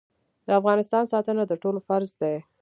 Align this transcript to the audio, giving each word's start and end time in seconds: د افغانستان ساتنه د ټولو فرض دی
د 0.45 0.47
افغانستان 0.59 1.03
ساتنه 1.13 1.43
د 1.47 1.53
ټولو 1.61 1.79
فرض 1.87 2.09
دی 2.21 2.35